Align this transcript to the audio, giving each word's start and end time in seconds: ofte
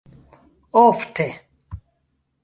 ofte 0.81 1.25